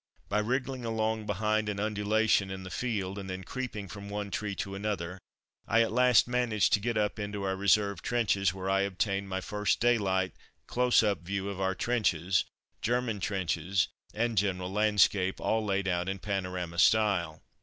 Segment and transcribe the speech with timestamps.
[0.29, 4.55] By wriggling along behind an undulation in the field, and then creeping from one tree
[4.55, 5.19] to another,
[5.67, 9.41] I at last managed to get up into our reserve trenches, where I obtained my
[9.41, 10.33] first daylight,
[10.65, 12.45] close up view of our trenches,
[12.81, 17.43] German trenches, and general landscape; all laid out in panorama style.